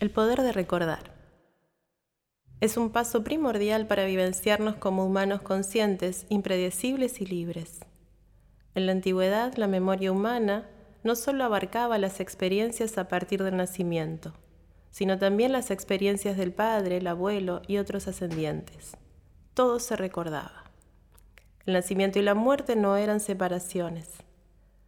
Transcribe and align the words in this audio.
El 0.00 0.10
poder 0.10 0.40
de 0.40 0.52
recordar. 0.52 1.12
Es 2.62 2.78
un 2.78 2.88
paso 2.88 3.22
primordial 3.22 3.86
para 3.86 4.06
vivenciarnos 4.06 4.76
como 4.76 5.04
humanos 5.04 5.42
conscientes, 5.42 6.24
impredecibles 6.30 7.20
y 7.20 7.26
libres. 7.26 7.80
En 8.74 8.86
la 8.86 8.92
antigüedad, 8.92 9.54
la 9.56 9.66
memoria 9.66 10.10
humana 10.10 10.66
no 11.04 11.16
solo 11.16 11.44
abarcaba 11.44 11.98
las 11.98 12.20
experiencias 12.20 12.96
a 12.96 13.08
partir 13.08 13.42
del 13.42 13.58
nacimiento, 13.58 14.32
sino 14.90 15.18
también 15.18 15.52
las 15.52 15.70
experiencias 15.70 16.38
del 16.38 16.54
padre, 16.54 16.96
el 16.96 17.06
abuelo 17.06 17.60
y 17.68 17.76
otros 17.76 18.08
ascendientes. 18.08 18.96
Todo 19.52 19.78
se 19.80 19.96
recordaba. 19.96 20.64
El 21.66 21.74
nacimiento 21.74 22.18
y 22.18 22.22
la 22.22 22.32
muerte 22.34 22.74
no 22.74 22.96
eran 22.96 23.20
separaciones. 23.20 24.08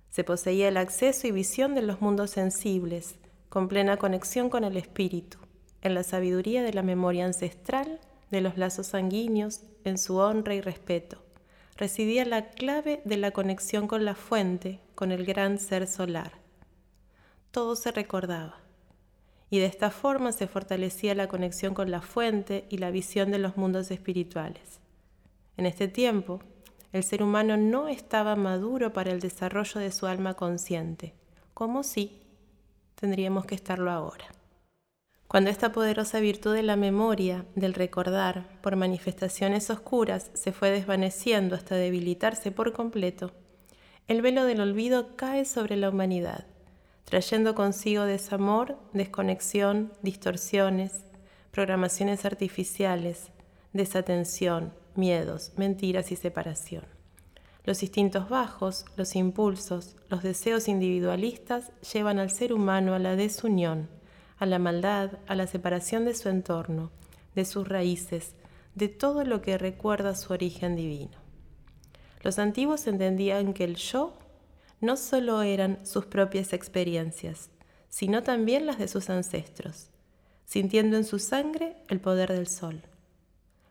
Se 0.09 0.25
poseía 0.25 0.69
el 0.69 0.79
acceso 0.79 1.27
y 1.27 1.33
visión 1.33 1.75
de 1.75 1.83
los 1.83 2.01
mundos 2.01 2.31
sensibles, 2.31 3.17
con 3.53 3.69
plena 3.69 3.99
conexión 3.99 4.49
con 4.49 4.65
el 4.65 4.79
espíritu, 4.79 5.37
en 5.83 5.93
la 5.93 6.05
sabiduría 6.05 6.63
de 6.63 6.73
la 6.73 6.83
memoria 6.83 7.27
ancestral, 7.27 8.01
de 8.31 8.41
los 8.41 8.57
lazos 8.57 8.87
sanguíneos, 8.87 9.61
en 9.85 9.99
su 9.99 10.17
honra 10.17 10.55
y 10.55 10.63
respeto. 10.63 11.23
Residía 11.77 12.25
la 12.25 12.49
clave 12.49 13.03
de 13.05 13.19
la 13.19 13.33
conexión 13.33 13.89
con 13.89 14.07
la 14.07 14.15
fuente, 14.15 14.81
con 14.95 15.13
el 15.13 15.27
gran 15.27 15.59
ser 15.59 15.87
solar. 15.87 16.33
Todo 17.51 17.77
se 17.77 17.93
recordaba, 17.93 18.57
y 19.51 19.59
de 19.59 19.67
esta 19.67 19.91
forma 19.91 20.33
se 20.33 20.47
fortalecía 20.47 21.15
la 21.15 21.29
conexión 21.29 21.75
con 21.75 21.91
la 21.91 22.01
fuente 22.01 22.65
y 22.71 22.79
la 22.79 22.91
visión 22.91 23.31
de 23.31 23.39
los 23.39 23.59
mundos 23.59 23.91
espirituales. 23.91 24.81
En 25.59 25.67
este 25.67 25.89
tiempo, 25.89 26.41
el 26.95 27.05
ser 27.05 27.23
humano 27.23 27.59
no 27.59 27.89
estaba 27.89 28.35
maduro 28.35 28.95
para 28.95 29.11
el 29.11 29.21
desarrollo 29.21 29.79
de 29.79 29.93
su 29.93 30.07
alma 30.07 30.33
consciente, 30.33 31.13
como 31.53 31.83
si 31.83 32.22
tendríamos 33.03 33.47
que 33.47 33.57
estarlo 33.57 33.91
ahora. 33.91 34.27
Cuando 35.27 35.51
esta 35.51 35.73
poderosa 35.73 36.21
virtud 36.21 36.55
de 36.55 36.63
la 36.63 36.77
memoria, 36.77 37.45
del 37.57 37.75
recordar, 37.75 38.61
por 38.61 38.77
manifestaciones 38.77 39.71
oscuras, 39.71 40.31
se 40.35 40.53
fue 40.53 40.71
desvaneciendo 40.71 41.57
hasta 41.57 41.75
debilitarse 41.75 42.53
por 42.53 42.73
completo, 42.73 43.33
el 44.07 44.23
velo 44.23 44.45
del 44.45 44.61
olvido 44.61 45.17
cae 45.17 45.45
sobre 45.47 45.75
la 45.75 45.89
humanidad, 45.89 46.47
trayendo 47.03 47.57
consigo 47.57 48.05
desamor, 48.05 48.79
desconexión, 48.93 49.93
distorsiones, 50.03 51.05
programaciones 51.51 52.25
artificiales, 52.25 53.33
desatención, 53.73 54.75
miedos, 54.95 55.55
mentiras 55.57 56.13
y 56.13 56.17
separación. 56.17 56.92
Los 57.65 57.83
instintos 57.83 58.29
bajos, 58.29 58.85
los 58.97 59.15
impulsos, 59.15 59.97
los 60.09 60.23
deseos 60.23 60.67
individualistas 60.67 61.71
llevan 61.93 62.19
al 62.19 62.31
ser 62.31 62.53
humano 62.53 62.95
a 62.95 62.99
la 62.99 63.15
desunión, 63.15 63.89
a 64.39 64.47
la 64.47 64.59
maldad, 64.59 65.13
a 65.29 65.37
la 65.37 65.47
separación 65.47 66.05
de 66.05 66.15
su 66.15 66.29
entorno, 66.29 66.91
de 67.37 67.45
sus 67.45 67.69
raíces, 67.69 68.35
de 68.75 68.89
todo 68.89 69.25
lo 69.25 69.43
que 69.43 69.59
recuerda 69.59 70.17
su 70.17 70.33
origen 70.33 70.75
divino. 70.75 71.17
Los 72.23 72.41
antiguos 72.41 72.87
entendían 72.89 73.53
que 73.55 73.65
el 73.65 73.77
yo 73.77 74.15
no 74.81 74.97
solo 74.97 75.43
eran 75.43 75.87
sus 75.87 76.07
propias 76.07 76.53
experiencias, 76.53 77.51
sino 77.89 78.25
también 78.25 78.67
las 78.67 78.79
de 78.79 78.89
sus 78.89 79.11
ancestros, 79.11 79.89
sintiendo 80.45 80.97
en 80.97 81.05
su 81.05 81.21
sangre 81.21 81.77
el 81.89 82.01
poder 82.01 82.33
del 82.33 82.49
sol. 82.49 82.83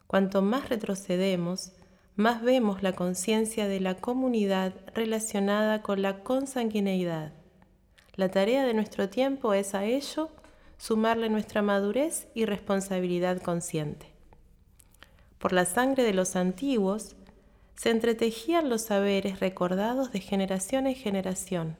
Cuanto 0.07 0.41
más 0.41 0.69
retrocedemos, 0.69 1.73
más 2.15 2.41
vemos 2.41 2.83
la 2.83 2.93
conciencia 2.93 3.67
de 3.67 3.79
la 3.79 3.95
comunidad 3.95 4.73
relacionada 4.93 5.81
con 5.81 6.01
la 6.01 6.23
consanguineidad. 6.23 7.33
La 8.15 8.29
tarea 8.29 8.65
de 8.65 8.73
nuestro 8.73 9.09
tiempo 9.09 9.53
es 9.53 9.73
a 9.73 9.85
ello 9.85 10.29
sumarle 10.77 11.29
nuestra 11.29 11.61
madurez 11.61 12.27
y 12.33 12.45
responsabilidad 12.45 13.41
consciente. 13.41 14.07
Por 15.37 15.53
la 15.53 15.65
sangre 15.65 16.03
de 16.03 16.13
los 16.13 16.35
antiguos 16.35 17.15
se 17.75 17.89
entretejían 17.89 18.69
los 18.69 18.83
saberes 18.83 19.39
recordados 19.39 20.11
de 20.11 20.19
generación 20.19 20.87
en 20.87 20.95
generación. 20.95 21.77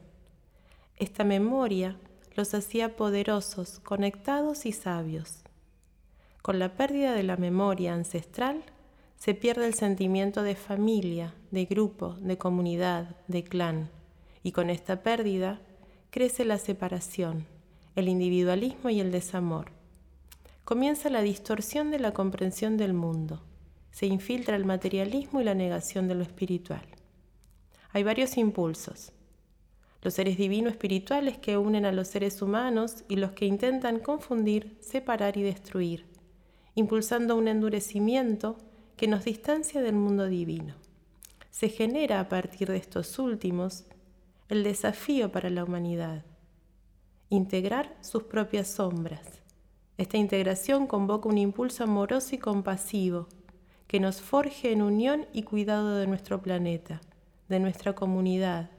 Esta 0.97 1.24
memoria 1.24 1.97
los 2.36 2.53
hacía 2.53 2.96
poderosos, 2.96 3.80
conectados 3.80 4.66
y 4.66 4.72
sabios. 4.72 5.44
Con 6.41 6.58
la 6.58 6.75
pérdida 6.75 7.14
de 7.14 7.24
la 7.24 7.38
memoria 7.38 7.94
ancestral, 7.94 8.64
se 9.22 9.36
pierde 9.36 9.68
el 9.68 9.76
sentimiento 9.76 10.42
de 10.42 10.56
familia, 10.56 11.36
de 11.52 11.66
grupo, 11.66 12.16
de 12.22 12.40
comunidad, 12.40 13.18
de 13.28 13.44
clan, 13.44 13.92
y 14.42 14.52
con 14.52 14.72
esta 14.72 15.04
pérdida 15.04 15.62
crece 16.09 16.44
la 16.44 16.58
separación, 16.58 17.46
el 17.96 18.08
individualismo 18.08 18.90
y 18.90 19.00
el 19.00 19.12
desamor. 19.12 19.74
Comienza 20.64 21.12
la 21.12 21.22
distorsión 21.22 21.92
de 21.92 22.00
la 22.00 22.16
comprensión 22.16 22.78
del 22.78 22.96
mundo, 22.96 23.44
se 23.92 24.08
infiltra 24.08 24.56
el 24.56 24.66
materialismo 24.66 25.40
y 25.40 25.44
la 25.44 25.53
negación 25.53 26.08
de 26.08 26.16
lo 26.16 26.24
espiritual. 26.24 26.88
Hay 27.92 28.02
varios 28.02 28.38
impulsos. 28.38 29.12
Los 30.02 30.16
seres 30.16 30.36
divinos 30.36 30.74
espirituales 30.74 31.38
que 31.38 31.58
unen 31.58 31.86
a 31.86 31.92
los 31.92 32.08
seres 32.08 32.42
humanos 32.42 33.03
y 33.08 33.18
los 33.18 33.34
que 33.34 33.46
intentan 33.46 34.00
confundir, 34.00 34.80
separar 34.80 35.38
y 35.38 35.44
destruir, 35.44 36.08
impulsando 36.74 37.36
un 37.36 37.48
endurecimiento 37.48 38.58
que 39.02 39.08
nos 39.08 39.26
distancia 39.26 39.82
del 39.82 39.96
mundo 39.96 40.28
divino. 40.28 40.76
Se 41.50 41.70
genera 41.70 42.20
a 42.20 42.30
partir 42.30 42.70
de 42.70 42.78
estos 42.78 43.18
últimos 43.18 43.86
el 44.48 44.64
desafío 44.64 45.32
para 45.32 45.50
la 45.50 45.64
humanidad, 45.64 46.24
integrar 47.30 47.98
sus 48.02 48.26
propias 48.26 48.68
sombras. 48.68 49.42
Esta 49.98 50.18
integración 50.18 50.86
convoca 50.86 51.30
un 51.30 51.40
impulso 51.40 51.84
amoroso 51.84 52.36
y 52.36 52.38
compasivo 52.38 53.28
que 53.88 54.00
nos 54.00 54.22
forje 54.22 54.72
en 54.72 54.84
unión 54.84 55.26
y 55.34 55.42
cuidado 55.42 55.96
de 55.96 56.06
nuestro 56.06 56.40
planeta, 56.44 57.02
de 57.50 57.60
nuestra 57.60 57.96
comunidad, 57.96 58.70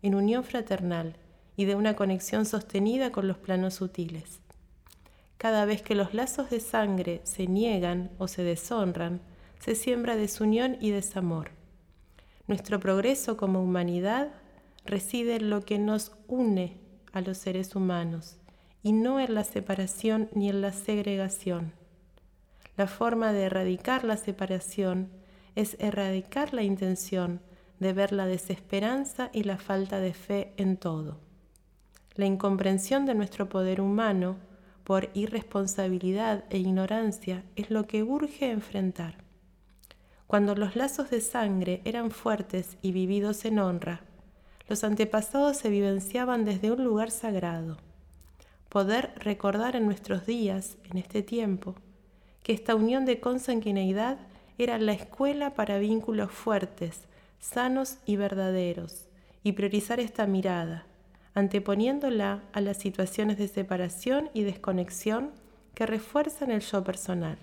en 0.00 0.14
unión 0.14 0.44
fraternal 0.44 1.16
y 1.56 1.64
de 1.64 1.74
una 1.74 1.96
conexión 1.96 2.46
sostenida 2.46 3.10
con 3.10 3.26
los 3.26 3.38
planos 3.38 3.74
sutiles. 3.74 4.38
Cada 5.38 5.64
vez 5.64 5.82
que 5.82 5.96
los 5.96 6.14
lazos 6.14 6.50
de 6.50 6.60
sangre 6.60 7.20
se 7.24 7.48
niegan 7.48 8.12
o 8.18 8.28
se 8.28 8.44
deshonran, 8.44 9.22
se 9.62 9.76
siembra 9.76 10.16
desunión 10.16 10.76
y 10.80 10.90
desamor. 10.90 11.52
Nuestro 12.48 12.80
progreso 12.80 13.36
como 13.36 13.62
humanidad 13.62 14.32
reside 14.84 15.36
en 15.36 15.50
lo 15.50 15.60
que 15.60 15.78
nos 15.78 16.10
une 16.26 16.80
a 17.12 17.20
los 17.20 17.38
seres 17.38 17.76
humanos 17.76 18.38
y 18.82 18.92
no 18.92 19.20
en 19.20 19.34
la 19.34 19.44
separación 19.44 20.28
ni 20.34 20.48
en 20.48 20.62
la 20.62 20.72
segregación. 20.72 21.72
La 22.76 22.88
forma 22.88 23.32
de 23.32 23.44
erradicar 23.44 24.02
la 24.02 24.16
separación 24.16 25.10
es 25.54 25.76
erradicar 25.78 26.52
la 26.52 26.64
intención 26.64 27.40
de 27.78 27.92
ver 27.92 28.10
la 28.10 28.26
desesperanza 28.26 29.30
y 29.32 29.44
la 29.44 29.58
falta 29.58 30.00
de 30.00 30.12
fe 30.12 30.54
en 30.56 30.76
todo. 30.76 31.20
La 32.16 32.26
incomprensión 32.26 33.06
de 33.06 33.14
nuestro 33.14 33.48
poder 33.48 33.80
humano 33.80 34.38
por 34.82 35.10
irresponsabilidad 35.14 36.44
e 36.50 36.58
ignorancia 36.58 37.44
es 37.54 37.70
lo 37.70 37.86
que 37.86 38.02
urge 38.02 38.50
enfrentar. 38.50 39.21
Cuando 40.32 40.54
los 40.54 40.76
lazos 40.76 41.10
de 41.10 41.20
sangre 41.20 41.82
eran 41.84 42.10
fuertes 42.10 42.78
y 42.80 42.92
vividos 42.92 43.44
en 43.44 43.58
honra, 43.58 44.00
los 44.66 44.82
antepasados 44.82 45.58
se 45.58 45.68
vivenciaban 45.68 46.46
desde 46.46 46.72
un 46.72 46.82
lugar 46.82 47.10
sagrado. 47.10 47.76
Poder 48.70 49.12
recordar 49.16 49.76
en 49.76 49.84
nuestros 49.84 50.24
días, 50.24 50.78
en 50.90 50.96
este 50.96 51.22
tiempo, 51.22 51.74
que 52.42 52.54
esta 52.54 52.74
unión 52.74 53.04
de 53.04 53.20
consanguineidad 53.20 54.16
era 54.56 54.78
la 54.78 54.94
escuela 54.94 55.52
para 55.52 55.76
vínculos 55.76 56.30
fuertes, 56.30 57.02
sanos 57.38 57.98
y 58.06 58.16
verdaderos, 58.16 59.04
y 59.44 59.52
priorizar 59.52 60.00
esta 60.00 60.26
mirada, 60.26 60.86
anteponiéndola 61.34 62.42
a 62.54 62.60
las 62.62 62.78
situaciones 62.78 63.36
de 63.36 63.48
separación 63.48 64.30
y 64.32 64.44
desconexión 64.44 65.32
que 65.74 65.84
refuerzan 65.84 66.50
el 66.50 66.62
yo 66.62 66.82
personal. 66.82 67.36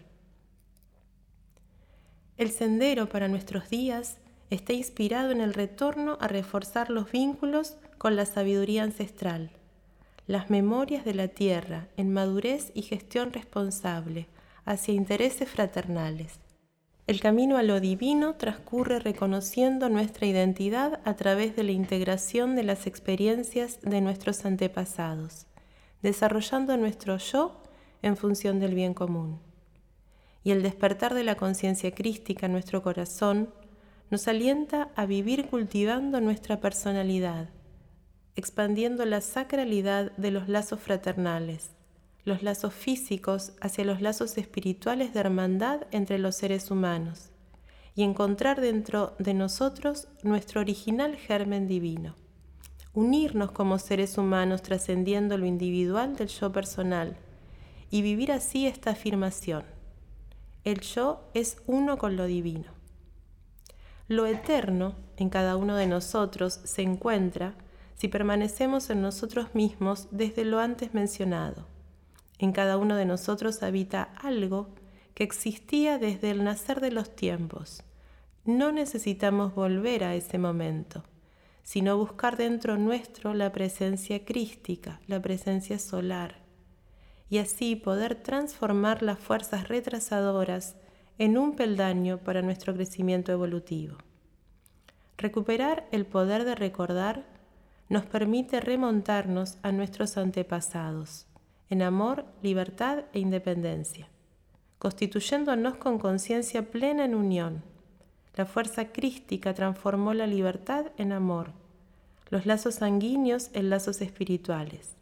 El 2.40 2.52
sendero 2.52 3.10
para 3.10 3.28
nuestros 3.28 3.70
días 3.70 4.16
está 4.50 4.72
inspirado 4.72 5.32
en 5.32 5.42
el 5.42 5.54
retorno 5.54 6.18
a 6.22 6.30
reforzar 6.30 6.90
los 6.90 7.12
vínculos 7.12 7.76
con 7.98 8.16
la 8.16 8.26
sabiduría 8.26 8.84
ancestral, 8.84 9.52
las 10.26 10.50
memorias 10.50 11.04
de 11.04 11.14
la 11.14 11.28
tierra 11.28 11.90
en 11.98 12.14
madurez 12.14 12.72
y 12.74 12.84
gestión 12.84 13.34
responsable 13.34 14.28
hacia 14.64 14.94
intereses 14.94 15.50
fraternales. 15.50 16.40
El 17.08 17.20
camino 17.20 17.58
a 17.58 17.64
lo 17.64 17.82
divino 17.82 18.36
transcurre 18.36 19.00
reconociendo 19.00 19.90
nuestra 19.90 20.26
identidad 20.26 21.02
a 21.04 21.18
través 21.18 21.58
de 21.58 21.64
la 21.64 21.74
integración 21.74 22.56
de 22.56 22.64
las 22.64 22.88
experiencias 22.88 23.82
de 23.82 24.00
nuestros 24.00 24.46
antepasados, 24.46 25.46
desarrollando 26.02 26.78
nuestro 26.78 27.18
yo 27.18 27.62
en 28.02 28.16
función 28.16 28.62
del 28.62 28.76
bien 28.76 28.94
común 28.94 29.49
y 30.44 30.52
el 30.52 30.64
despertar 30.64 31.14
de 31.14 31.24
la 31.24 31.36
conciencia 31.36 31.94
crística 31.94 32.46
en 32.46 32.54
nuestro 32.54 32.82
corazón 32.82 33.50
nos 34.10 34.28
alienta 34.28 34.90
a 34.96 35.06
vivir 35.06 35.48
cultivando 35.48 36.20
nuestra 36.22 36.60
personalidad, 36.60 37.50
expandiendo 38.36 39.06
la 39.06 39.22
sacralidad 39.22 40.12
de 40.18 40.32
los 40.32 40.50
lazos 40.50 40.80
fraternales, 40.80 41.72
los 42.26 42.44
lazos 42.44 42.74
físicos 42.74 43.54
hacia 43.62 43.86
los 43.86 44.02
lazos 44.02 44.38
espirituales 44.38 45.14
de 45.14 45.20
hermandad 45.20 45.82
entre 45.92 46.20
los 46.20 46.36
seres 46.36 46.72
humanos 46.72 47.30
y 47.96 48.04
encontrar 48.04 48.62
dentro 48.62 49.16
de 49.20 49.34
nosotros 49.34 50.08
nuestro 50.24 50.62
original 50.62 51.16
germen 51.18 51.68
divino. 51.68 52.16
Unirnos 52.94 53.52
como 53.52 53.78
seres 53.78 54.18
humanos 54.18 54.62
trascendiendo 54.62 55.38
lo 55.38 55.46
individual 55.46 56.16
del 56.16 56.30
yo 56.30 56.52
personal 56.52 57.18
y 57.92 58.02
vivir 58.02 58.32
así 58.32 58.68
esta 58.68 58.92
afirmación. 58.92 59.64
El 60.70 60.82
yo 60.82 61.22
es 61.34 61.58
uno 61.66 61.98
con 61.98 62.16
lo 62.16 62.26
divino. 62.26 62.72
Lo 64.08 64.28
eterno 64.28 64.94
en 65.18 65.32
cada 65.32 65.58
uno 65.58 65.76
de 65.76 65.88
nosotros 65.88 66.60
se 66.64 66.84
encuentra 66.84 67.56
si 67.96 68.08
permanecemos 68.08 68.92
en 68.92 69.02
nosotros 69.02 69.56
mismos 69.56 70.10
desde 70.12 70.46
lo 70.46 70.60
antes 70.60 70.94
mencionado. 70.94 71.66
En 72.38 72.52
cada 72.52 72.78
uno 72.78 72.96
de 72.98 73.06
nosotros 73.06 73.64
habita 73.64 74.14
algo 74.22 74.70
que 75.16 75.24
existía 75.24 75.98
desde 75.98 76.30
el 76.30 76.44
nacer 76.44 76.82
de 76.82 76.92
los 76.92 77.16
tiempos. 77.16 77.82
No 78.46 78.72
necesitamos 78.72 79.56
volver 79.56 80.04
a 80.04 80.14
ese 80.14 80.38
momento, 80.38 81.04
sino 81.64 81.98
buscar 81.98 82.38
dentro 82.38 82.78
nuestro 82.78 83.34
la 83.34 83.52
presencia 83.52 84.24
crística, 84.24 85.02
la 85.08 85.20
presencia 85.20 85.80
solar, 85.80 86.36
y 87.30 87.38
así 87.38 87.76
poder 87.76 88.16
transformar 88.16 89.04
las 89.04 89.20
fuerzas 89.20 89.68
retrasadoras 89.68 90.76
en 91.18 91.38
un 91.38 91.56
peldaño 91.56 92.18
para 92.18 92.42
nuestro 92.42 92.74
crecimiento 92.74 93.32
evolutivo. 93.32 93.98
Recuperar 95.18 95.88
el 95.92 96.06
poder 96.06 96.46
de 96.46 96.56
recordar 96.56 97.26
nos 97.90 98.06
permite 98.06 98.62
remontarnos 98.62 99.58
a 99.64 99.72
nuestros 99.72 100.18
antepasados 100.18 101.26
en 101.70 101.84
amor, 101.84 102.26
libertad 102.42 103.04
e 103.14 103.20
independencia, 103.20 104.08
constituyéndonos 104.80 105.76
con 105.76 106.00
conciencia 106.00 106.72
plena 106.72 107.06
en 107.06 107.14
unión. 107.14 107.64
La 108.36 108.46
fuerza 108.46 108.92
crística 108.92 109.54
transformó 109.54 110.14
la 110.14 110.26
libertad 110.26 110.88
en 110.98 111.12
amor, 111.12 111.52
los 112.30 112.46
lazos 112.46 112.76
sanguíneos 112.76 113.50
en 113.54 113.70
lazos 113.70 114.02
espirituales, 114.02 114.96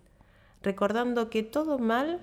recordando 0.67 1.29
que 1.29 1.43
todo 1.43 1.79
mal 1.79 2.19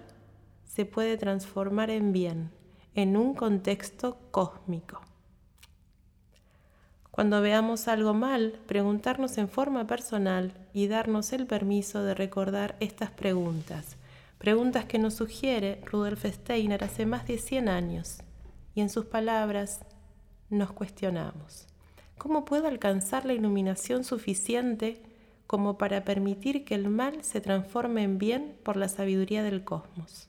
se 0.65 0.85
puede 0.85 1.17
transformar 1.17 1.91
en 1.91 2.13
bien 2.13 2.51
en 2.95 3.17
un 3.17 3.35
contexto 3.35 4.19
cósmico. 4.31 5.01
Cuando 7.11 7.41
veamos 7.41 7.89
algo 7.89 8.15
mal, 8.15 8.61
preguntarnos 8.67 9.39
en 9.39 9.49
forma 9.49 9.87
personal 9.87 10.53
y 10.73 10.87
darnos 10.87 11.33
el 11.33 11.47
permiso 11.47 12.03
de 12.03 12.15
recordar 12.15 12.77
estas 12.81 13.11
preguntas 13.11 13.97
Preguntas 14.45 14.85
que 14.85 14.99
nos 14.99 15.15
sugiere 15.15 15.81
Rudolf 15.87 16.27
Steiner 16.27 16.85
hace 16.85 17.07
más 17.07 17.27
de 17.27 17.39
100 17.39 17.71
años. 17.71 18.19
Y 18.75 18.83
en 18.83 18.91
sus 18.91 19.07
palabras 19.07 19.81
nos 20.51 20.71
cuestionamos. 20.71 21.67
¿Cómo 22.19 22.45
puedo 22.45 22.69
alcanzar 22.69 23.25
la 23.25 23.33
iluminación 23.33 24.05
suficiente 24.05 25.01
como 25.47 25.79
para 25.79 26.05
permitir 26.05 26.65
que 26.65 26.75
el 26.75 26.89
mal 26.89 27.23
se 27.23 27.41
transforme 27.41 28.03
en 28.03 28.19
bien 28.19 28.57
por 28.63 28.77
la 28.77 28.89
sabiduría 28.89 29.43
del 29.43 29.65
cosmos? 29.65 30.29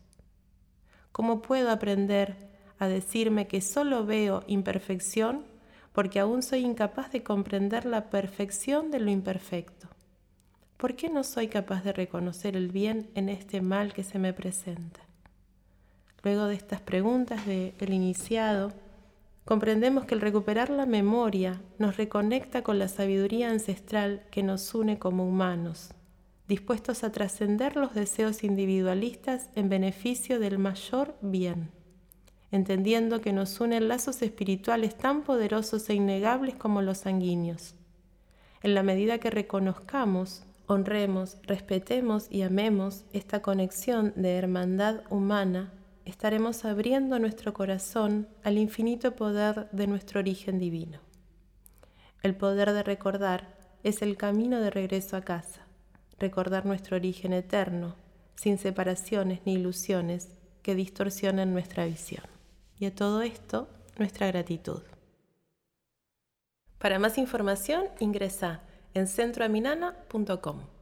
¿Cómo 1.11 1.41
puedo 1.41 1.71
aprender 1.71 2.35
a 2.79 2.87
decirme 2.87 3.47
que 3.47 3.61
solo 3.61 4.05
veo 4.05 4.43
imperfección 4.47 5.45
porque 5.93 6.19
aún 6.19 6.43
soy 6.43 6.59
incapaz 6.59 7.11
de 7.11 7.23
comprender 7.23 7.85
la 7.85 8.09
perfección 8.09 8.91
de 8.91 8.99
lo 8.99 9.09
imperfecto? 9.09 9.87
¿Por 10.77 10.95
qué 10.95 11.09
no 11.09 11.23
soy 11.23 11.47
capaz 11.47 11.83
de 11.83 11.93
reconocer 11.93 12.57
el 12.57 12.67
bien 12.67 13.09
en 13.15 13.29
este 13.29 13.61
mal 13.61 13.93
que 13.93 14.03
se 14.03 14.19
me 14.19 14.33
presenta? 14.33 14.99
Luego 16.21 16.47
de 16.47 16.55
estas 16.55 16.81
preguntas 16.81 17.45
del 17.45 17.93
iniciado, 17.93 18.73
comprendemos 19.45 20.05
que 20.05 20.15
el 20.15 20.21
recuperar 20.21 20.69
la 20.69 20.85
memoria 20.85 21.61
nos 21.77 21.97
reconecta 21.97 22.63
con 22.63 22.79
la 22.79 22.87
sabiduría 22.87 23.49
ancestral 23.49 24.23
que 24.31 24.43
nos 24.43 24.73
une 24.73 24.99
como 24.99 25.25
humanos, 25.27 25.91
dispuestos 26.47 27.03
a 27.03 27.11
trascender 27.11 27.75
los 27.75 27.93
deseos 27.93 28.43
individualistas 28.43 29.49
en 29.55 29.69
beneficio 29.69 30.39
del 30.39 30.57
mayor 30.57 31.15
bien, 31.21 31.69
entendiendo 32.51 33.21
que 33.21 33.33
nos 33.33 33.59
unen 33.59 33.87
lazos 33.87 34.21
espirituales 34.21 34.97
tan 34.97 35.23
poderosos 35.23 35.89
e 35.89 35.93
innegables 35.93 36.55
como 36.55 36.81
los 36.81 36.99
sanguíneos. 36.99 37.75
En 38.63 38.73
la 38.73 38.83
medida 38.83 39.19
que 39.19 39.29
reconozcamos 39.29 40.43
honremos, 40.67 41.37
respetemos 41.43 42.27
y 42.29 42.41
amemos 42.41 43.05
esta 43.13 43.41
conexión 43.41 44.13
de 44.15 44.35
hermandad 44.37 45.01
humana, 45.09 45.71
estaremos 46.05 46.65
abriendo 46.65 47.19
nuestro 47.19 47.53
corazón 47.53 48.27
al 48.43 48.57
infinito 48.57 49.15
poder 49.15 49.67
de 49.71 49.87
nuestro 49.87 50.19
origen 50.19 50.59
divino. 50.59 50.99
El 52.21 52.35
poder 52.35 52.71
de 52.73 52.83
recordar 52.83 53.55
es 53.83 54.01
el 54.01 54.15
camino 54.17 54.59
de 54.61 54.69
regreso 54.69 55.17
a 55.17 55.21
casa, 55.21 55.61
recordar 56.17 56.65
nuestro 56.65 56.95
origen 56.95 57.33
eterno, 57.33 57.95
sin 58.35 58.57
separaciones 58.57 59.41
ni 59.45 59.53
ilusiones 59.53 60.29
que 60.61 60.75
distorsionen 60.75 61.53
nuestra 61.53 61.85
visión. 61.85 62.23
Y 62.79 62.85
a 62.85 62.95
todo 62.95 63.21
esto, 63.21 63.67
nuestra 63.97 64.27
gratitud. 64.27 64.81
Para 66.79 66.99
más 66.99 67.17
información, 67.17 67.85
ingresa 67.99 68.61
en 68.93 69.07
centroaminana.com. 69.07 70.74